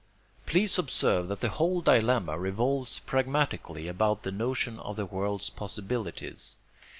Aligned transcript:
Please 0.47 0.79
observe 0.79 1.27
that 1.27 1.41
the 1.41 1.49
whole 1.49 1.79
dilemma 1.79 2.35
revolves 2.35 2.97
pragmatically 2.97 3.87
about 3.87 4.23
the 4.23 4.31
notion 4.31 4.79
of 4.79 4.95
the 4.95 5.05
world's 5.05 5.51
possibilities. 5.51 6.57